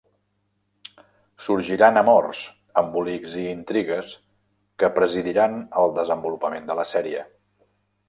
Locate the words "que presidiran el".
4.83-5.97